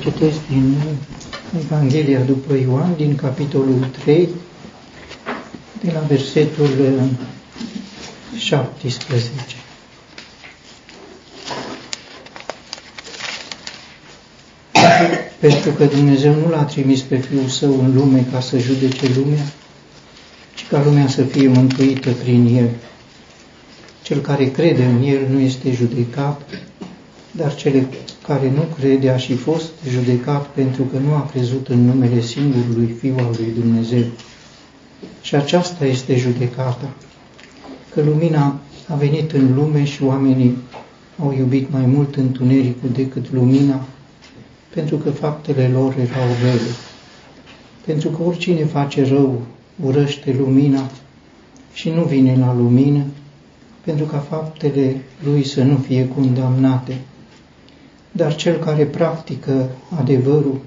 [0.00, 0.74] citesc din
[1.64, 4.28] Evanghelia după Ioan, din capitolul 3,
[5.80, 6.68] de la versetul
[8.36, 9.56] 17.
[15.38, 19.44] Pentru că Dumnezeu nu l-a trimis pe Fiul Său în lume ca să judece lumea,
[20.54, 22.68] ci ca lumea să fie mântuită prin El.
[24.02, 26.40] Cel care crede în El nu este judecat,
[27.30, 27.86] dar cel
[28.26, 32.94] care nu crede a și fost judecat pentru că nu a crezut în numele singurului
[32.98, 34.04] Fiu al lui Dumnezeu.
[35.20, 36.90] Și aceasta este judecata,
[37.94, 40.56] că lumina a venit în lume și oamenii
[41.18, 43.86] au iubit mai mult întunericul decât lumina,
[44.74, 46.70] pentru că faptele lor erau rele.
[47.86, 49.40] Pentru că oricine face rău
[49.84, 50.90] urăște lumina
[51.72, 53.04] și nu vine la lumină,
[53.84, 56.96] pentru ca faptele lui să nu fie condamnate.
[58.12, 60.60] Dar cel care practică adevărul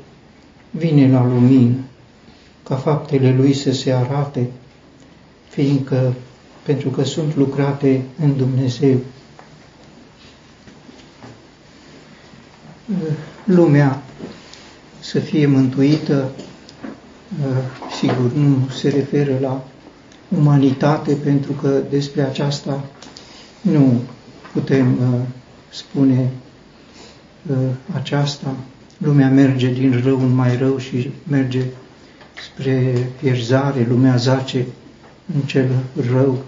[0.72, 1.76] vine la lumină,
[2.64, 4.50] ca faptele lui să se arate,
[5.50, 6.14] fiindcă
[6.64, 8.98] pentru că sunt lucrate în Dumnezeu.
[13.44, 14.02] Lumea
[15.00, 16.32] să fie mântuită,
[18.00, 19.64] sigur, nu se referă la
[20.38, 22.84] umanitate, pentru că despre aceasta
[23.62, 24.02] nu
[24.54, 24.98] putem
[25.70, 26.30] spune
[27.94, 28.56] aceasta.
[28.98, 31.62] Lumea merge din rău în mai rău și merge
[32.44, 34.66] spre pierzare, lumea zace
[35.36, 35.70] în cel
[36.12, 36.44] rău,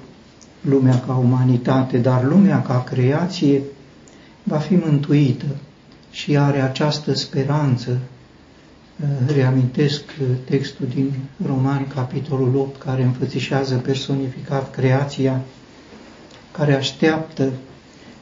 [0.61, 3.61] lumea ca umanitate, dar lumea ca creație
[4.43, 5.45] va fi mântuită
[6.11, 7.99] și are această speranță.
[9.35, 10.03] Reamintesc
[10.43, 11.13] textul din
[11.45, 15.41] Romani, capitolul 8, care înfățișează personificat creația,
[16.51, 17.51] care așteaptă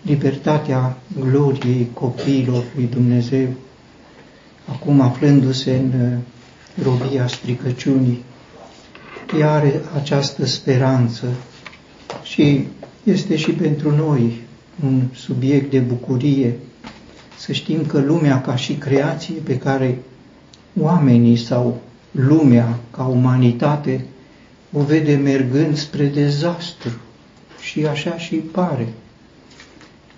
[0.05, 3.47] libertatea gloriei copiilor lui Dumnezeu,
[4.65, 6.17] acum aflându-se în
[6.83, 8.23] robia stricăciunii,
[9.39, 11.25] ea are această speranță
[12.23, 12.67] și
[13.03, 14.41] este și pentru noi
[14.83, 16.53] un subiect de bucurie.
[17.37, 19.97] Să știm că lumea ca și creație pe care
[20.79, 24.05] oamenii sau lumea ca umanitate
[24.71, 26.91] o vede mergând spre dezastru.
[27.61, 28.87] Și așa și pare.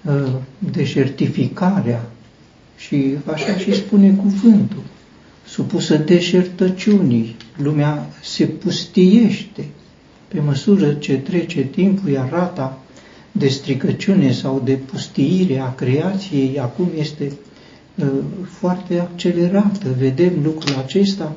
[0.08, 0.42] Ă,
[0.72, 2.10] deșertificarea
[2.78, 4.84] și așa și spune cuvântul
[5.48, 9.66] supusă deșertăciunii, lumea se pustiește.
[10.28, 12.80] Pe măsură ce trece timpul, iar rata
[13.32, 17.32] de stricăciune sau de pustiire a creației acum este
[17.96, 18.08] uh,
[18.50, 19.96] foarte accelerată.
[19.98, 21.36] Vedem lucrul acesta.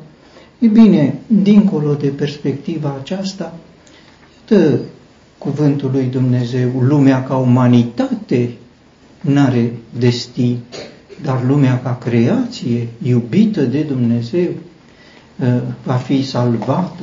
[0.59, 3.59] E bine, dincolo de perspectiva aceasta,
[4.47, 4.79] dă
[5.39, 8.51] cuvântul lui Dumnezeu, lumea ca umanitate
[9.21, 10.59] n-are destin
[11.23, 14.49] dar lumea ca creație, iubită de Dumnezeu,
[15.43, 17.03] ă, va fi salvată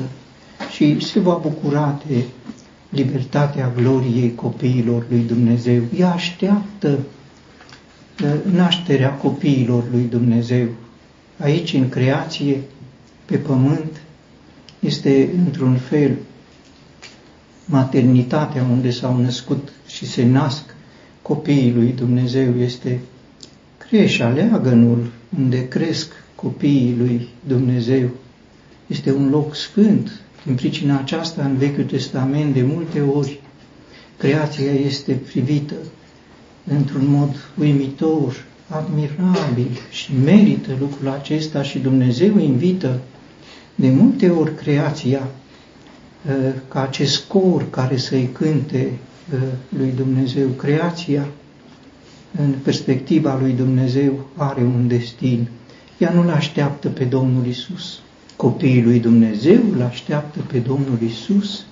[0.72, 2.24] și se va bucura de
[2.90, 5.82] libertatea gloriei copiilor lui Dumnezeu.
[5.98, 7.00] Ea așteaptă
[8.24, 10.68] ă, nașterea copiilor lui Dumnezeu.
[11.40, 12.62] Aici, în creație,
[13.26, 14.02] pe pământ,
[14.80, 16.16] este într-un fel
[17.66, 20.76] maternitatea unde s-au născut și se nasc
[21.28, 23.00] copiii lui Dumnezeu este
[23.78, 28.10] creșa, leagănul unde cresc copiii lui Dumnezeu.
[28.88, 30.22] Este un loc sfânt.
[30.46, 33.42] Din pricina aceasta, în Vechiul Testament, de multe ori,
[34.18, 35.76] creația este privită
[36.64, 43.00] într-un mod uimitor, admirabil și merită lucrul acesta și Dumnezeu invită
[43.76, 45.22] de multe ori creația
[46.28, 49.07] uh, ca acest cor care să-i cânte uh,
[49.78, 50.48] lui Dumnezeu.
[50.48, 51.28] Creația
[52.40, 55.48] în perspectiva lui Dumnezeu are un destin.
[55.98, 58.00] Ea nu-L așteaptă pe Domnul Isus.
[58.36, 61.66] Copiii lui Dumnezeu îl așteaptă pe Domnul Isus,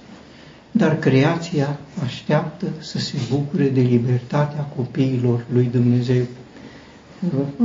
[0.72, 6.24] dar creația așteaptă să se bucure de libertatea copiilor lui Dumnezeu.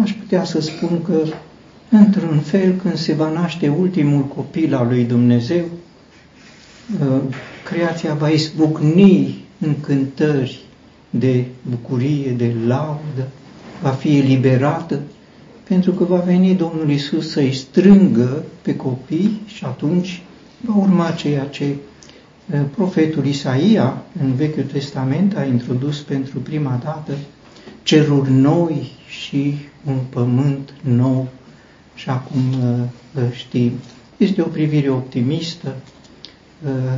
[0.02, 1.22] Aș putea să spun că,
[1.90, 5.64] într-un fel, când se va naște ultimul copil al lui Dumnezeu,
[7.64, 10.60] creația va izbucni în cântări,
[11.10, 13.28] de bucurie, de laudă,
[13.82, 15.00] va fi eliberată,
[15.68, 20.22] pentru că va veni Domnul Isus să-i strângă pe copii și atunci
[20.60, 27.12] va urma ceea ce uh, profetul Isaia în Vechiul Testament a introdus pentru prima dată
[27.82, 29.54] ceruri noi și
[29.86, 31.28] un pământ nou
[31.94, 32.40] și acum
[33.14, 33.72] uh, știm.
[34.16, 36.00] Este o privire optimistă, Uh,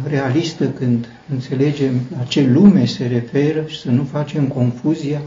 [0.08, 5.20] realistă când înțelegem la ce lume se referă și să nu facem confuzia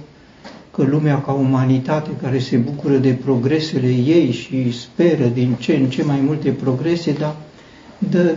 [0.72, 5.90] că lumea ca umanitate care se bucură de progresele ei și speră din ce în
[5.90, 7.36] ce mai multe progrese, dar
[8.10, 8.36] dă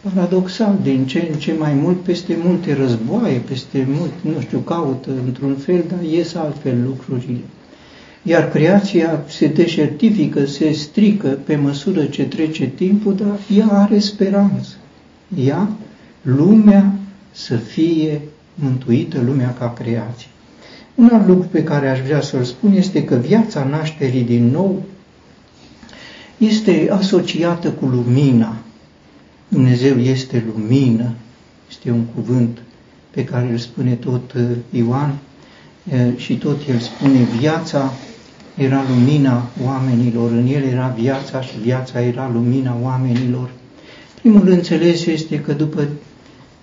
[0.00, 5.10] paradoxal din ce în ce mai mult peste multe războaie, peste mult, nu știu, caută
[5.26, 7.40] într-un fel, dar ies altfel lucrurile.
[8.22, 14.74] Iar creația se deșertifică, se strică pe măsură ce trece timpul, dar ea are speranță.
[15.36, 15.68] Ea,
[16.22, 16.92] lumea,
[17.30, 18.20] să fie
[18.54, 20.28] mântuită, lumea ca creație.
[20.94, 24.82] Un alt lucru pe care aș vrea să-l spun este că viața nașterii din nou
[26.38, 28.56] este asociată cu lumina.
[29.48, 31.12] Dumnezeu este lumină,
[31.70, 32.58] este un cuvânt
[33.10, 35.18] pe care îl spune tot uh, Ioan
[36.16, 37.92] și tot el spune viața
[38.56, 43.50] era lumina oamenilor, în el era viața și viața era lumina oamenilor.
[44.20, 45.88] Primul înțeles este că după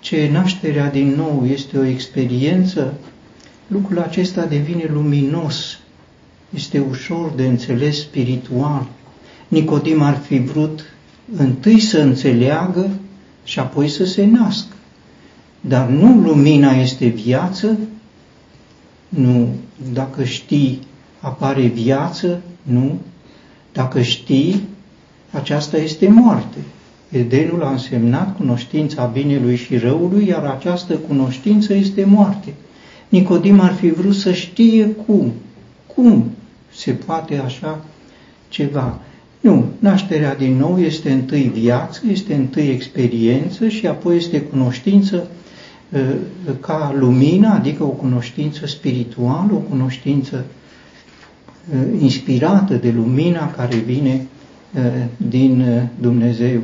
[0.00, 2.94] ce nașterea din nou este o experiență,
[3.66, 5.78] lucrul acesta devine luminos,
[6.54, 8.86] este ușor de înțeles spiritual.
[9.48, 10.84] Nicodim ar fi vrut
[11.36, 12.90] întâi să înțeleagă
[13.44, 14.74] și apoi să se nască.
[15.60, 17.78] Dar nu lumina este viață,
[19.08, 19.54] nu,
[19.92, 20.80] dacă știi,
[21.20, 22.98] apare viață, nu,
[23.72, 24.62] dacă știi,
[25.30, 26.58] aceasta este moarte.
[27.08, 32.54] Edenul a însemnat cunoștința binelui și răului, iar această cunoștință este moarte.
[33.08, 35.32] Nicodim ar fi vrut să știe cum,
[35.94, 36.24] cum
[36.74, 37.84] se poate așa
[38.48, 38.98] ceva.
[39.40, 45.26] Nu, nașterea din nou este întâi viață, este întâi experiență și apoi este cunoștință
[45.94, 50.44] ă, ca lumină, adică o cunoștință spirituală, o cunoștință
[51.74, 54.26] ă, inspirată de lumina care vine
[54.76, 54.80] ă,
[55.16, 56.60] din Dumnezeu.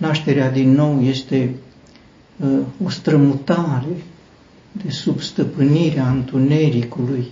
[0.00, 1.54] Nașterea din nou este
[2.84, 3.96] o strămutare
[4.72, 7.26] de sub stăpânirea întunericului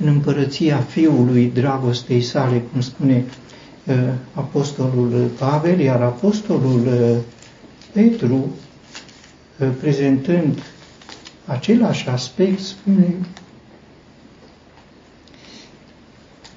[0.00, 3.24] în împărăția Fiului dragostei sale, cum spune
[3.86, 3.94] uh,
[4.34, 7.16] Apostolul Pavel, iar Apostolul uh,
[7.92, 8.50] Petru,
[9.58, 10.62] uh, prezentând
[11.44, 13.14] același aspect, spune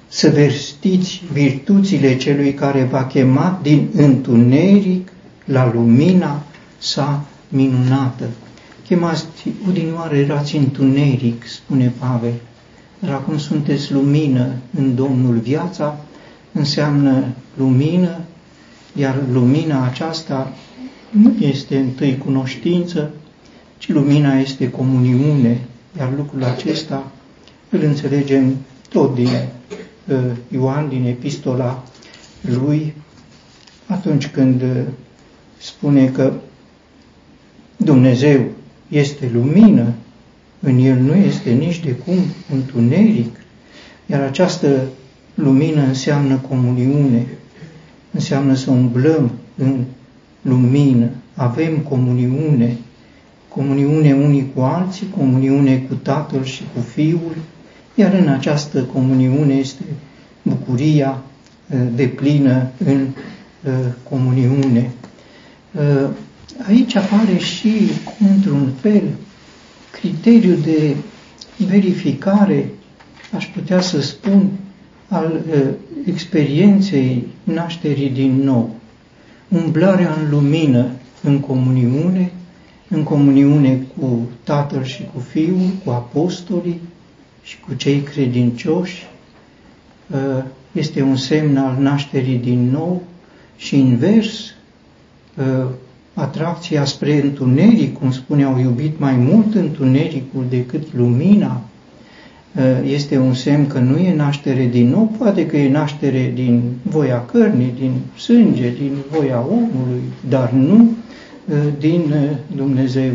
[0.08, 5.12] să verstiți virtuțile celui care v-a chemat din întuneric
[5.44, 6.42] la lumina
[6.78, 8.28] sa minunată.
[8.86, 9.26] Chemați,
[9.68, 12.32] odinioară erați întuneric, spune Pavel,
[12.98, 15.38] dar acum sunteți lumină în Domnul.
[15.38, 15.98] Viața
[16.52, 17.24] înseamnă
[17.56, 18.20] lumină,
[18.96, 20.52] iar lumina aceasta
[21.10, 23.10] nu este întâi cunoștință,
[23.78, 25.60] ci lumina este comuniune,
[25.98, 27.12] iar lucrul acesta
[27.70, 28.56] îl înțelegem
[28.88, 30.18] tot din uh,
[30.48, 31.82] Ioan, din epistola
[32.40, 32.94] lui,
[33.86, 34.68] atunci când uh,
[35.62, 36.32] spune că
[37.76, 38.44] Dumnezeu
[38.88, 39.92] este lumină,
[40.60, 42.18] în el nu este nici de cum
[42.52, 43.36] întuneric,
[44.06, 44.82] iar această
[45.34, 47.26] lumină înseamnă comuniune,
[48.10, 49.84] înseamnă să umblăm în
[50.42, 52.76] lumină, avem comuniune,
[53.48, 57.36] comuniune unii cu alții, comuniune cu Tatăl și cu Fiul,
[57.94, 59.82] iar în această comuniune este
[60.42, 61.22] bucuria
[61.70, 63.06] uh, de plină în
[63.64, 63.72] uh,
[64.08, 64.90] comuniune.
[65.78, 66.08] Uh,
[66.68, 67.72] aici apare și,
[68.34, 69.02] într-un fel,
[69.90, 70.96] criteriul de
[71.56, 72.70] verificare,
[73.34, 74.50] aș putea să spun,
[75.08, 75.60] al uh,
[76.06, 78.74] experienței nașterii din nou.
[79.48, 80.90] Umblarea în lumină,
[81.22, 82.32] în comuniune,
[82.88, 86.80] în comuniune cu Tatăl și cu Fiul, cu apostolii
[87.42, 89.06] și cu cei credincioși,
[90.10, 93.02] uh, este un semn al nașterii din nou
[93.56, 94.61] și invers, uh,
[96.14, 101.60] atracția spre întuneric, cum spune, au iubit mai mult întunericul decât lumina,
[102.58, 106.62] ă, este un semn că nu e naștere din nou, poate că e naștere din
[106.82, 110.90] voia cărnii, din sânge, din voia omului, dar nu
[111.52, 113.12] ă, din ă, Dumnezeu.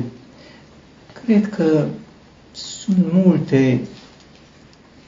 [1.25, 1.85] Cred că
[2.51, 3.79] sunt multe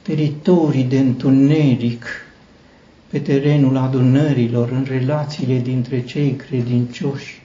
[0.02, 2.04] teritorii de întuneric
[3.10, 7.42] pe terenul adunărilor, în relațiile dintre cei credincioși.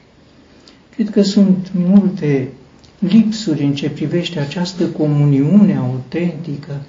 [0.95, 2.47] Cred că sunt multe
[2.99, 6.81] lipsuri în ce privește această comuniune autentică.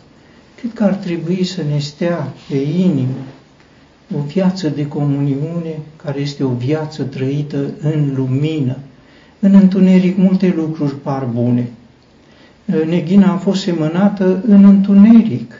[0.60, 3.24] Cred că ar trebui să ne stea pe inimă
[4.14, 8.76] o viață de comuniune care este o viață trăită în lumină.
[9.40, 11.68] În întuneric multe lucruri par bune.
[12.86, 15.52] Neghina a fost semănată în întuneric.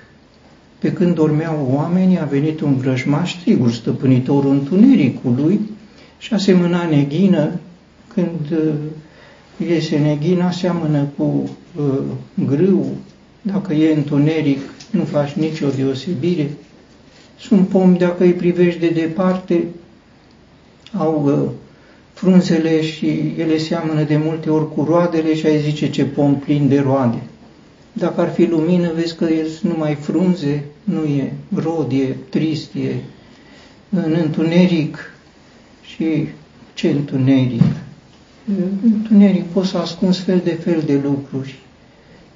[0.87, 5.61] Pe când dormeau oamenii, a venit un vrăjmaș, sigur, stăpânitorul întunericului,
[6.19, 7.50] și a semănat neghină
[8.14, 8.75] când uh,
[9.69, 11.99] iese neghina, seamănă cu uh,
[12.47, 12.87] grâu,
[13.43, 14.59] dacă e întuneric,
[14.90, 16.50] nu faci nicio deosebire.
[17.38, 19.64] Sunt pomi, dacă îi privești de departe,
[20.93, 21.50] au uh,
[22.12, 26.69] frunzele și ele seamănă de multe ori cu roadele și ai zice ce pom plin
[26.69, 27.23] de roade.
[27.99, 32.95] Dacă ar fi lumină, vezi că e numai frunze, nu e rod, e trist, e
[33.88, 35.12] în întuneric.
[35.83, 36.29] Și
[36.75, 37.62] ce întuneric?
[38.83, 41.59] Întuneric poți să ascunzi fel de fel de lucruri.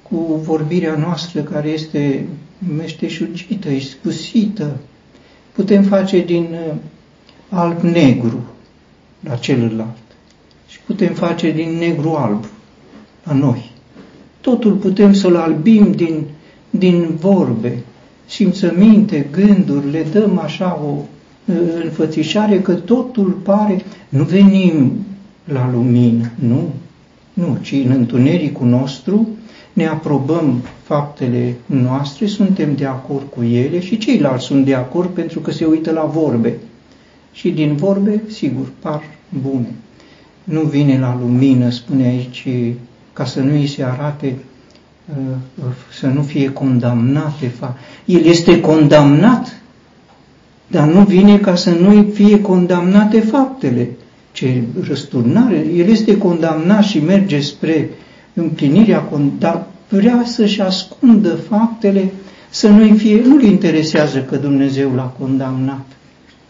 [0.01, 2.27] Cu vorbirea noastră care este
[2.75, 4.77] meșteșugită, iscusită,
[5.51, 6.75] putem face din uh,
[7.49, 8.43] alb-negru
[9.19, 9.97] la celălalt
[10.67, 12.45] și putem face din negru-alb
[13.23, 13.70] la noi.
[14.41, 16.23] Totul putem să-l albim din,
[16.69, 17.83] din vorbe,
[18.25, 21.03] simțăminte, gânduri, le dăm așa o
[21.83, 24.91] înfățișare că totul pare, nu venim
[25.43, 26.69] la lumină, nu,
[27.33, 29.27] nu, ci în întunericul nostru
[29.73, 35.39] ne aprobăm faptele noastre, suntem de acord cu ele și ceilalți sunt de acord pentru
[35.39, 36.57] că se uită la vorbe.
[37.33, 39.03] Și din vorbe, sigur, par
[39.41, 39.73] bune.
[40.43, 42.47] Nu vine la lumină, spune aici,
[43.13, 44.35] ca să nu îi se arate,
[45.09, 45.65] uh,
[45.99, 47.77] să nu fie condamnat de fapt.
[48.05, 49.61] El este condamnat,
[50.67, 53.89] dar nu vine ca să nu fie condamnate faptele.
[54.31, 55.65] Ce răsturnare!
[55.75, 57.89] El este condamnat și merge spre
[58.33, 62.11] împlinirea, dar vrea să-și ascundă faptele,
[62.49, 65.85] să nu-i fie, nu-l interesează că Dumnezeu l-a condamnat,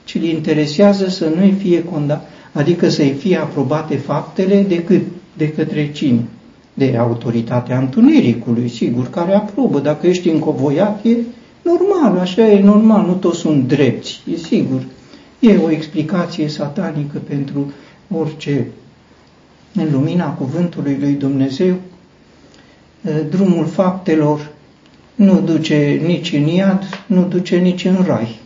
[0.03, 5.01] ci îl interesează să nu-i fie condamnat, adică să-i fie aprobate faptele decât
[5.37, 6.23] de către cine?
[6.73, 9.79] De autoritatea întunericului, sigur, care aprobă.
[9.79, 11.17] Dacă ești încovoiat, e
[11.61, 14.81] normal, așa e normal, nu toți sunt drepți, e sigur.
[15.39, 17.71] E o explicație satanică pentru
[18.17, 18.67] orice
[19.73, 21.75] în lumina cuvântului lui Dumnezeu,
[23.29, 24.51] drumul faptelor
[25.15, 28.39] nu duce nici în iad, nu duce nici în rai.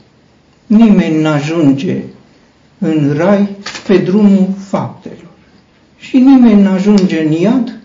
[0.65, 2.03] Nimeni nu ajunge
[2.77, 3.49] în rai
[3.87, 5.27] pe drumul faptelor.
[5.97, 7.79] Și nimeni nu ajunge în iad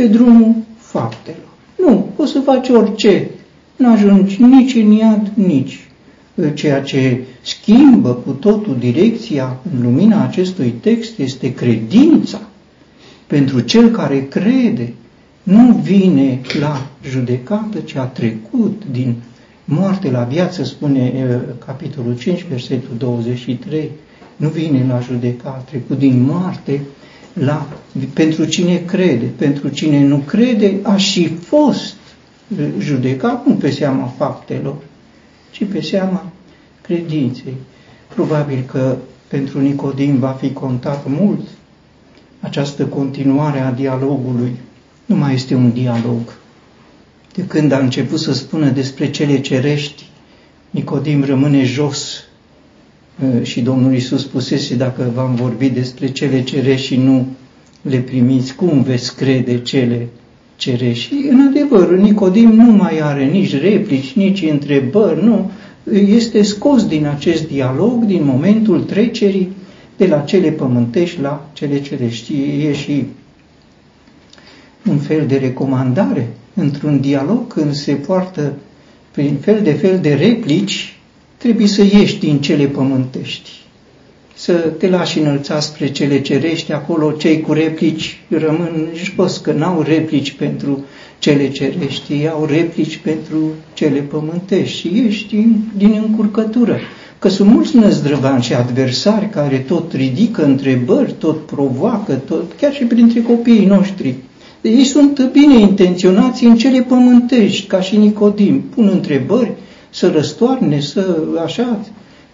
[0.00, 1.48] pe drumul faptelor.
[1.78, 3.30] Nu, poți să faci orice,
[3.76, 5.88] nu ajungi nici în iad, nici.
[6.54, 12.40] Ceea ce schimbă cu totul direcția în lumina acestui text este credința.
[13.26, 14.92] Pentru cel care crede,
[15.42, 19.14] nu vine la judecată, ci a trecut din
[19.64, 21.26] moarte la viață, spune
[21.66, 23.90] capitolul 5, versetul 23,
[24.36, 26.80] nu vine la judecată, a trecut din moarte
[27.40, 27.66] la,
[28.12, 29.24] pentru cine crede.
[29.36, 31.94] Pentru cine nu crede, a și fost
[32.78, 34.76] judecat, nu pe seama faptelor,
[35.50, 36.32] ci pe seama
[36.82, 37.54] credinței.
[38.14, 38.96] Probabil că
[39.28, 41.48] pentru Nicodim va fi contat mult
[42.40, 44.52] această continuare a dialogului.
[45.06, 46.20] Nu mai este un dialog.
[47.34, 50.04] De când a început să spună despre cele cerești,
[50.70, 52.24] Nicodim rămâne jos
[53.42, 57.26] și Domnul Iisus spusese, dacă v-am vorbit despre cele cerești și nu
[57.82, 60.08] le primiți, cum veți crede cele
[60.56, 61.14] cerești?
[61.14, 65.50] Și în adevăr, Nicodim nu mai are nici replici, nici întrebări, nu,
[65.92, 69.48] este scos din acest dialog, din momentul trecerii
[69.96, 72.34] de la cele pământești la cele cerești.
[72.66, 73.04] E și
[74.88, 78.52] un fel de recomandare într-un dialog când se poartă
[79.10, 80.99] prin fel de fel de replici,
[81.42, 83.50] trebuie să ieși din cele pământești,
[84.34, 89.82] să te lași înălța spre cele cerești, acolo cei cu replici rămân jos, că n-au
[89.82, 90.84] replici pentru
[91.18, 93.38] cele cerești, ei au replici pentru
[93.74, 96.78] cele pământești și ești din, din încurcătură.
[97.18, 102.84] Că sunt mulți năzdrăvani și adversari care tot ridică întrebări, tot provoacă, tot, chiar și
[102.84, 104.14] printre copiii noștri.
[104.62, 109.52] Ei sunt bine intenționați în cele pământești, ca și Nicodim, pun întrebări,
[109.90, 111.78] să răstoarne, să așa.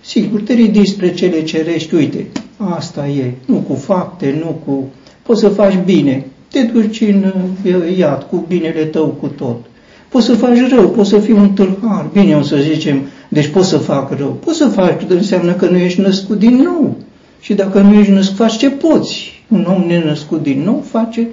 [0.01, 4.85] Sigur, te ridici spre cele cerești, uite, asta e, nu cu fapte, nu cu...
[5.23, 7.33] Poți să faci bine, te duci în
[7.97, 9.57] iad cu binele tău cu tot.
[10.09, 13.69] Poți să faci rău, poți să fii un tâlhar, bine o să zicem, deci poți
[13.69, 14.31] să fac rău.
[14.45, 16.97] Poți să faci, înseamnă că nu ești născut din nou.
[17.41, 19.43] Și dacă nu ești născut, faci ce poți.
[19.49, 21.29] Un om nenăscut din nou face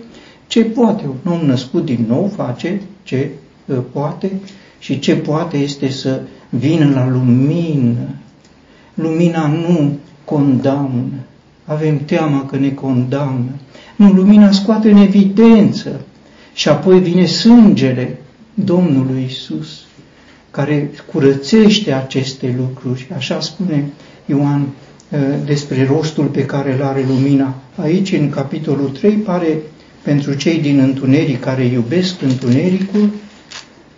[0.48, 1.04] ce poate.
[1.26, 3.30] Un om născut din nou face ce
[3.66, 4.32] uh, poate
[4.84, 8.16] și ce poate este să vină la lumină.
[8.94, 11.20] Lumina nu condamnă.
[11.66, 13.50] Avem teama că ne condamnă.
[13.96, 16.02] Nu, lumina scoate în evidență.
[16.54, 18.18] Și apoi vine sângele
[18.54, 19.86] Domnului Isus,
[20.52, 23.08] care curățește aceste lucruri.
[23.16, 23.84] Așa spune
[24.26, 27.56] Ioan uh, despre rostul pe care îl are lumina.
[27.76, 29.58] Aici, în capitolul 3, pare
[30.02, 33.10] pentru cei din întuneric care iubesc întunericul,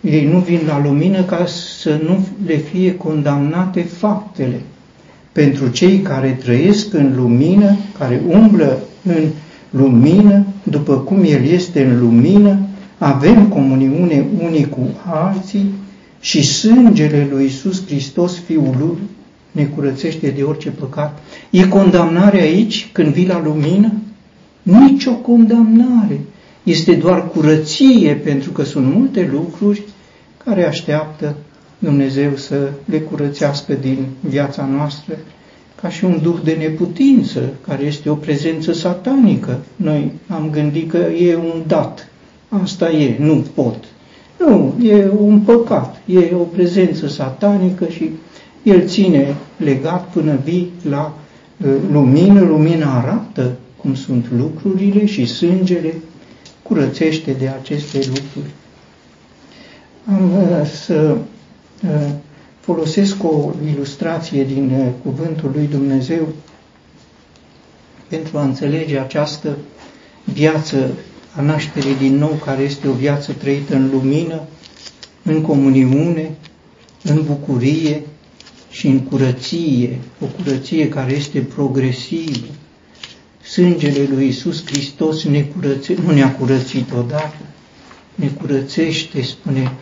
[0.00, 1.46] Ei nu vin la lumină ca
[1.80, 4.60] să nu le fie condamnate faptele.
[5.32, 9.22] Pentru cei care trăiesc în lumină, care umblă în
[9.70, 12.58] lumină, după cum El este în lumină,
[12.98, 15.72] avem comuniune unii cu alții
[16.20, 18.98] și sângele lui Isus Hristos, Fiul Lui,
[19.52, 21.18] ne curățește de orice păcat.
[21.50, 23.92] E condamnare aici când vii la lumină?
[24.62, 26.20] Nici o condamnare.
[26.66, 29.82] Este doar curăție pentru că sunt multe lucruri
[30.44, 31.36] care așteaptă
[31.78, 35.14] Dumnezeu să le curățească din viața noastră,
[35.80, 39.58] ca și un duh de neputință, care este o prezență satanică.
[39.76, 42.08] Noi am gândit că e un dat.
[42.48, 43.84] Asta e, nu pot.
[44.38, 48.10] Nu, e un păcat, e o prezență satanică și
[48.62, 51.14] el ține legat până vii la
[51.64, 55.94] uh, lumină, lumina arată cum sunt lucrurile și sângele
[56.68, 58.50] curățește de aceste lucruri.
[60.08, 61.16] Am uh, să
[61.84, 62.10] uh,
[62.60, 66.28] folosesc o ilustrație din Cuvântul lui Dumnezeu
[68.08, 69.56] pentru a înțelege această
[70.24, 70.90] viață
[71.36, 74.40] a nașterii din nou, care este o viață trăită în lumină,
[75.22, 76.30] în comuniune,
[77.02, 78.02] în bucurie
[78.70, 82.46] și în curăție, o curăție care este progresivă.
[83.56, 87.34] Sângele lui Isus Hristos ne curățe, nu ne-a curățit odată,
[88.14, 89.72] ne curățește, spune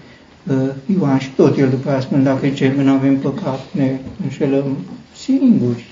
[0.47, 4.76] uh, Ioan și tot el după aia spune, dacă ce nu avem păcat, ne înșelăm
[5.16, 5.85] singuri.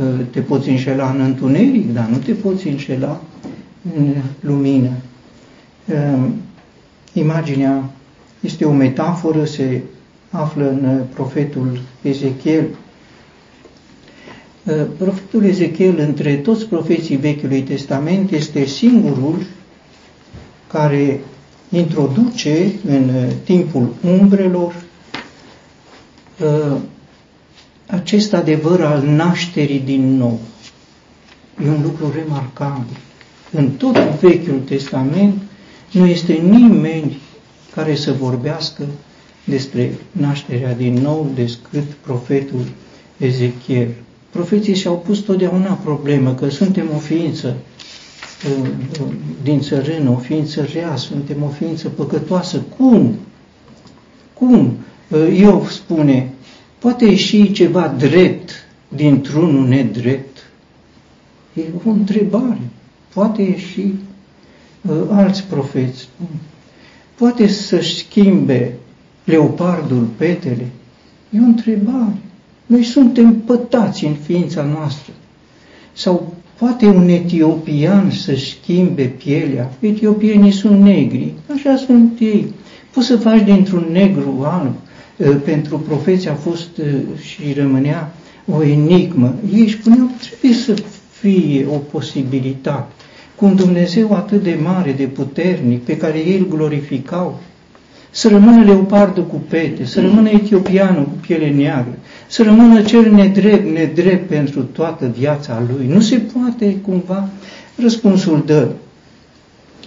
[0.00, 3.20] Uh, te poți înșela în întuneric, dar nu te poți înșela
[3.96, 4.90] în lumină.
[5.86, 6.34] Ehm,
[7.12, 7.90] imaginea
[8.40, 9.82] este o metaforă, se
[10.30, 12.64] află în profetul Ezechiel.
[14.68, 19.46] Ehm, profetul Ezechiel, între toți profeții Vechiului Testament, este singurul
[20.66, 21.20] care
[21.70, 23.10] introduce în
[23.44, 24.84] timpul umbrelor
[26.40, 26.78] ehm,
[27.86, 30.40] acest adevăr al nașterii din nou.
[31.64, 32.96] E un lucru remarcabil.
[33.52, 35.34] În tot Vechiul Testament
[35.92, 37.18] nu este nimeni
[37.74, 38.84] care să vorbească
[39.44, 42.64] despre nașterea din nou decât profetul
[43.16, 43.88] Ezechiel.
[44.30, 47.56] Profeții și-au pus totdeauna problemă că suntem o ființă
[48.60, 48.68] uh,
[49.42, 52.62] din țărână, o ființă rea, suntem o ființă păcătoasă.
[52.76, 53.14] Cum?
[54.32, 54.76] Cum?
[55.08, 56.32] Uh, Iov spune,
[56.78, 58.50] poate ieși ceva drept
[58.88, 60.38] dintr-unul nedrept?
[61.54, 62.60] E o întrebare
[63.18, 66.26] poate ieși uh, alți profeți spun.
[67.14, 68.74] Poate să-și schimbe
[69.24, 70.66] leopardul petele?
[71.30, 72.16] E o întrebare.
[72.68, 75.12] Noi suntem pătați în ființa noastră.
[75.92, 79.72] Sau poate un etiopian să schimbe pielea?
[79.80, 82.52] Etiopienii sunt negri, așa sunt ei.
[82.94, 84.74] Poți să faci dintr-un negru alb.
[85.16, 86.86] Uh, pentru profeți a fost uh,
[87.20, 88.12] și rămânea
[88.52, 89.34] o enigmă.
[89.54, 90.74] Ei își spuneau, trebuie să
[91.20, 92.92] fie o posibilitate
[93.38, 97.40] cu un Dumnezeu atât de mare, de puternic, pe care ei îl glorificau,
[98.10, 103.74] să rămână leopardul cu pete, să rămână etiopianul cu piele neagră, să rămână cel nedrept,
[103.74, 105.86] nedrept pentru toată viața lui.
[105.86, 107.28] Nu se poate cumva.
[107.82, 108.68] Răspunsul dă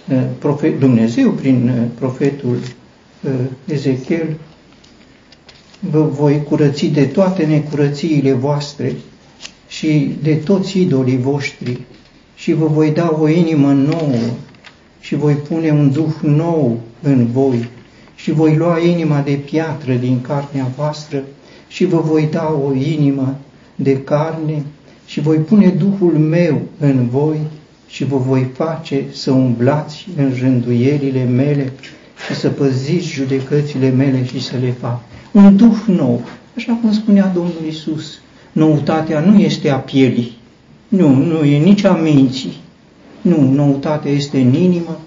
[0.08, 2.56] uh, profet, Dumnezeu prin uh, profetul
[3.20, 3.30] uh,
[3.64, 4.36] Ezechiel,
[5.90, 8.92] vă voi curăți de toate necurățiile voastre
[9.68, 11.80] și de toți idolii voștri
[12.34, 14.18] și vă voi da o inimă nouă
[15.00, 17.68] și voi pune un duh nou în voi
[18.22, 21.22] și voi lua inima de piatră din carnea voastră
[21.68, 23.38] și vă voi da o inimă
[23.74, 24.62] de carne
[25.06, 27.38] și voi pune Duhul meu în voi
[27.88, 31.72] și vă voi face să umblați în rânduielile mele
[32.26, 35.00] și să păziți judecățile mele și să le fac.
[35.32, 36.22] Un Duh nou,
[36.56, 38.20] așa cum spunea Domnul Isus.
[38.52, 40.36] Noutatea nu este a pielii,
[40.88, 42.52] nu, nu e nici a minții.
[43.20, 44.98] Nu, noutatea este în inimă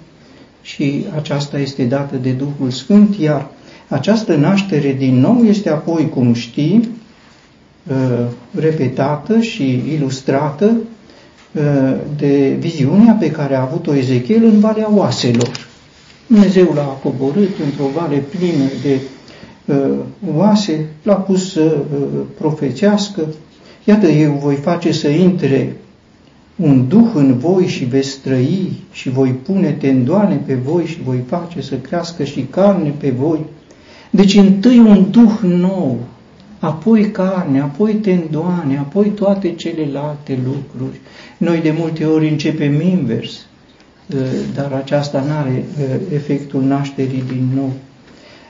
[0.65, 3.47] și aceasta este dată de Duhul Sfânt, iar
[3.87, 6.87] această naștere din nou este apoi, cum știm,
[7.87, 8.25] uh,
[8.59, 10.75] repetată și ilustrată
[11.51, 15.67] uh, de viziunea pe care a avut-o Ezechiel în Valea Oaselor.
[16.27, 18.99] Dumnezeu l-a coborât într-o vale plină de
[19.65, 19.97] uh,
[20.35, 21.77] oase, l-a pus să
[22.37, 23.21] profețească
[23.87, 25.75] Iată, eu voi face să intre
[26.55, 31.23] un duh în voi și veți trăi și voi pune tendoane pe voi și voi
[31.27, 33.39] face să crească și carne pe voi.
[34.09, 35.99] Deci întâi un duh nou,
[36.59, 40.99] apoi carne, apoi tendoane, apoi toate celelalte lucruri.
[41.37, 43.45] Noi de multe ori începem invers,
[44.15, 44.17] ă,
[44.55, 47.71] dar aceasta nu are ă, efectul nașterii din nou.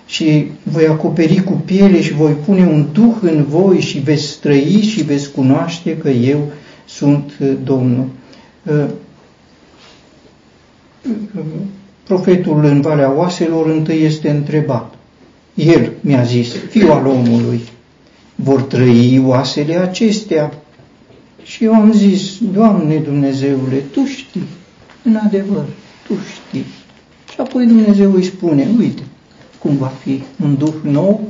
[0.08, 4.82] și voi acoperi cu piele și voi pune un duh în voi și veți trăi
[4.82, 6.52] și veți cunoaște că eu
[6.96, 8.08] sunt Domnul.
[12.04, 14.94] Profetul în Valea Oaselor întâi este întrebat.
[15.54, 17.62] El mi-a zis, fiul al omului,
[18.36, 20.54] vor trăi oasele acestea?
[21.44, 24.48] Și eu am zis, Doamne Dumnezeule, Tu știi,
[25.04, 25.66] în adevăr,
[26.08, 26.66] Tu știi.
[27.32, 29.02] Și apoi Dumnezeu îi spune, uite,
[29.60, 31.30] cum va fi un duh nou,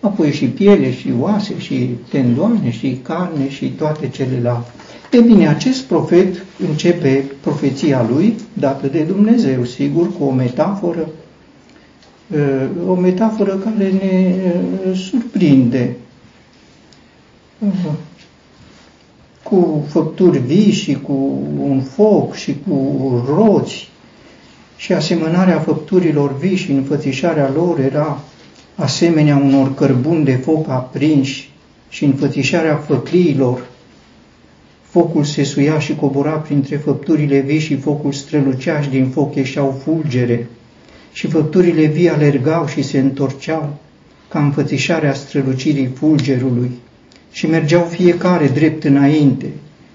[0.00, 4.70] apoi și piele, și oase, și tendoane, și carne, și toate celelalte.
[5.14, 11.08] E bine, acest profet începe profeția lui, dată de Dumnezeu, sigur, cu o metaforă,
[12.34, 14.34] uh, o metaforă care ne
[14.88, 15.96] uh, surprinde.
[17.58, 17.92] Uh,
[19.42, 23.88] cu făpturi vii și cu un foc și cu roți.
[24.76, 28.20] Și asemănarea făpturilor vii și înfățișarea lor era
[28.74, 31.50] asemenea unor cărbuni de foc aprinși
[31.88, 33.72] și înfățișarea făcliilor
[34.94, 39.80] Focul se suia și cobora printre făpturile vii și focul strălucea și din foc ieșeau
[39.82, 40.46] fulgere
[41.12, 43.76] și făpturile vii alergau și se întorceau
[44.28, 46.70] ca înfățișarea strălucirii fulgerului
[47.32, 49.46] și mergeau fiecare drept înainte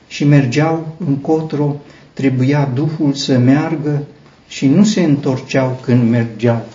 [0.07, 1.75] și mergeau încotro,
[2.13, 4.03] trebuia Duhul să meargă
[4.47, 6.65] și nu se întorceau când mergeau.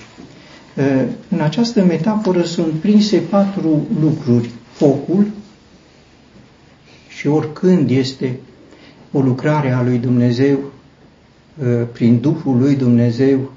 [1.29, 4.51] În această metaforă sunt prinse patru lucruri.
[4.73, 5.27] Focul,
[7.16, 8.38] și oricând este
[9.12, 10.59] o lucrare a lui Dumnezeu,
[11.64, 13.53] ă, prin Duhul lui Dumnezeu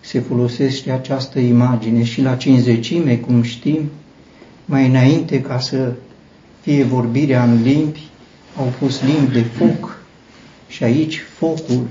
[0.00, 3.90] se folosește această imagine și la cinzecime, cum știm,
[4.64, 5.92] mai înainte ca să
[6.60, 8.08] fie vorbirea în limbi,
[8.56, 10.00] au fost limbi de foc
[10.68, 11.86] și aici focul,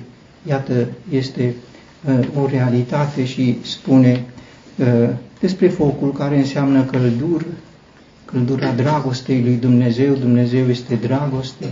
[0.47, 1.55] iată, este
[2.07, 4.23] uh, o realitate și spune
[4.75, 7.45] uh, despre focul care înseamnă căldură,
[8.35, 11.65] căldura dragostei lui Dumnezeu, Dumnezeu este dragoste,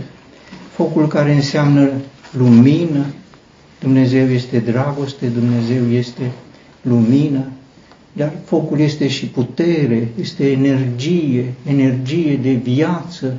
[0.72, 1.90] focul care înseamnă
[2.30, 3.04] lumină,
[3.80, 6.30] Dumnezeu este dragoste, Dumnezeu este
[6.82, 7.44] lumină,
[8.12, 13.36] dar focul este și putere, este energie, energie de viață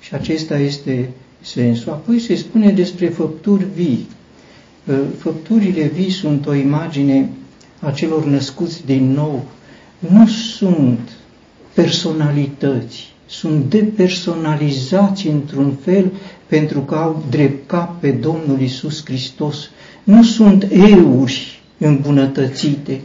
[0.00, 1.08] și acesta este
[1.40, 1.92] sensul.
[1.92, 4.06] Apoi se spune despre făpturi vii.
[5.18, 7.28] Făpturile vii sunt o imagine
[7.80, 9.44] a celor născuți din nou.
[9.98, 11.11] Nu sunt
[11.74, 16.12] personalități, sunt depersonalizați într-un fel
[16.46, 19.70] pentru că au drept cap pe Domnul Isus Hristos.
[20.04, 23.00] Nu sunt euri îmbunătățite,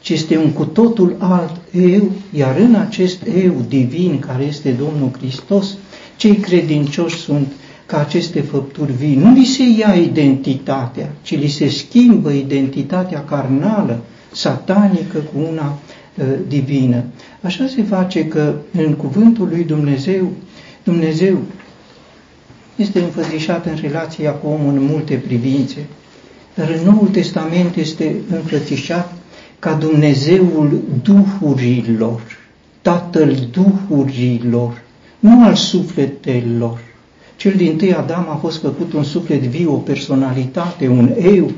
[0.00, 5.10] ci este un cu totul alt eu, iar în acest eu divin care este Domnul
[5.18, 5.76] Hristos,
[6.16, 7.52] cei credincioși sunt
[7.86, 9.14] ca aceste făpturi vii.
[9.16, 14.00] Nu li se ia identitatea, ci li se schimbă identitatea carnală,
[14.32, 15.99] satanică cu una uh,
[16.48, 17.02] divină.
[17.40, 20.30] Așa se face că în cuvântul lui Dumnezeu,
[20.84, 21.38] Dumnezeu
[22.76, 25.86] este înfățișat în relația cu omul în multe privințe,
[26.54, 29.12] dar în Noul Testament este înfățișat
[29.58, 32.20] ca Dumnezeul duhurilor,
[32.82, 34.82] Tatăl duhurilor,
[35.18, 36.80] nu al sufletelor.
[37.36, 41.50] Cel din tâi Adam a fost făcut un suflet viu, o personalitate, un eu.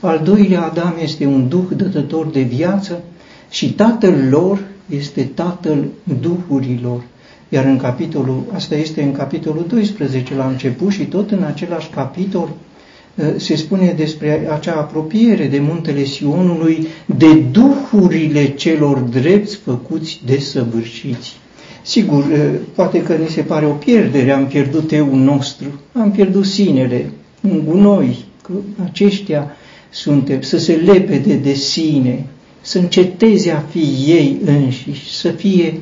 [0.00, 3.02] Al doilea Adam este un duh dătător de viață
[3.50, 4.58] și tatăl lor
[4.88, 5.84] este tatăl
[6.20, 7.02] duhurilor.
[7.48, 12.48] Iar în capitolul, asta este în capitolul 12 la început și tot în același capitol
[13.18, 16.86] ă, se spune despre acea apropiere de muntele Sionului,
[17.16, 21.36] de duhurile celor drepți făcuți de săvârșiți.
[21.82, 26.46] Sigur, ă, poate că ni se pare o pierdere, am pierdut eu nostru, am pierdut
[26.46, 27.10] sinele,
[27.40, 28.52] un gunoi, că
[28.84, 29.50] aceștia
[29.90, 32.26] suntem, să se lepede de sine,
[32.60, 35.80] să înceteze a fi ei înșiși, să fie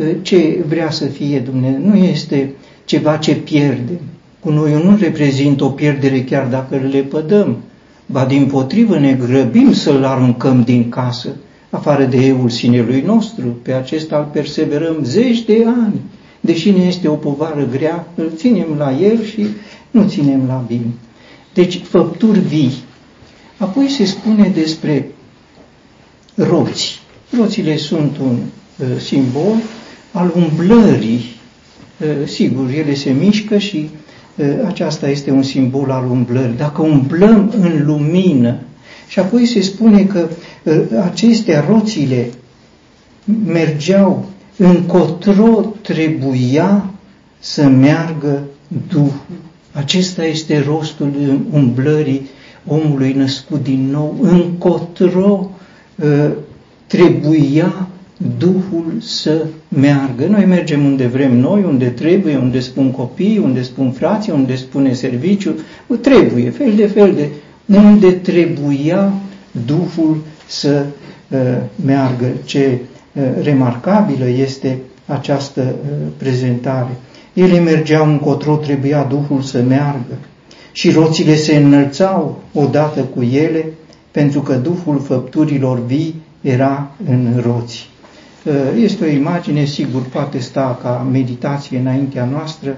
[0.00, 1.80] ă, ce vrea să fie Dumnezeu.
[1.84, 2.50] Nu este
[2.84, 4.00] ceva ce pierde.
[4.40, 7.56] Cu noi nu reprezintă o pierdere chiar dacă le pădăm,
[8.06, 11.28] ba din potrivă ne grăbim să-l aruncăm din casă,
[11.70, 16.00] afară de eul sinelui nostru, pe acesta îl perseverăm zeci de ani,
[16.40, 19.46] deși ne este o povară grea, îl ținem la el și
[19.90, 20.90] nu ținem la bine.
[21.54, 22.72] Deci, făpturi vii.
[23.56, 25.10] Apoi se spune despre
[26.48, 27.00] roți.
[27.38, 28.36] Roțile sunt un
[28.78, 29.54] uh, simbol
[30.12, 31.24] al umblării.
[32.00, 33.90] Uh, sigur, ele se mișcă și
[34.36, 36.56] uh, aceasta este un simbol al umblării.
[36.56, 38.58] Dacă umblăm în lumină,
[39.08, 40.28] și apoi se spune că
[40.62, 42.30] uh, acestea roțile
[43.46, 46.90] mergeau încotro trebuia
[47.38, 48.42] să meargă
[48.88, 49.20] Duhul.
[49.72, 52.28] Acesta este rostul umblării
[52.66, 55.59] omului născut din nou, încotro Uh,
[56.86, 57.88] trebuia
[58.38, 60.26] Duhul să meargă.
[60.28, 64.92] Noi mergem unde vrem noi, unde trebuie, unde spun copii, unde spun frații, unde spune
[64.92, 65.54] serviciu.
[66.00, 67.28] Trebuie, fel de fel de...
[67.76, 69.12] Unde trebuia
[69.66, 70.84] Duhul să
[71.28, 71.38] uh,
[71.84, 72.26] meargă.
[72.44, 72.78] Ce
[73.12, 76.96] uh, remarcabilă este această uh, prezentare.
[77.32, 80.14] Ele mergeau încotro, trebuia Duhul să meargă.
[80.72, 83.64] Și roțile se înălțau odată cu ele,
[84.10, 87.88] pentru că Duhul făpturilor vii era în roți.
[88.44, 92.76] Uh, este o imagine, sigur, poate sta ca meditație înaintea noastră,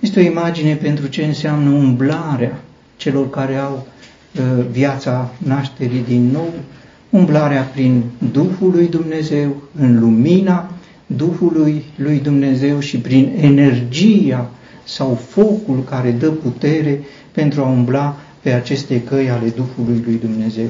[0.00, 2.60] este o imagine pentru ce înseamnă umblarea
[2.96, 3.86] celor care au
[4.36, 6.52] uh, viața nașterii din nou,
[7.10, 10.70] umblarea prin Duhul lui Dumnezeu, în lumina
[11.06, 14.50] Duhului lui Dumnezeu și prin energia
[14.84, 17.00] sau focul care dă putere
[17.32, 20.68] pentru a umbla pe aceste căi ale Duhului lui Dumnezeu.